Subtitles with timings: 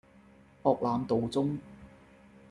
[0.63, 1.59] 博覽道中